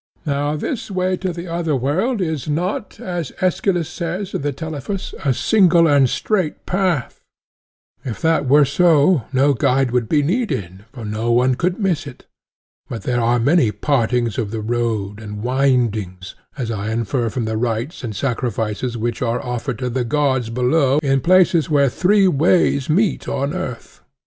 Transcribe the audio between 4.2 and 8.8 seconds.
in the Telephus, a single and straight path—if that were